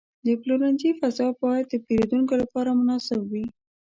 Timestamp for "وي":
3.31-3.45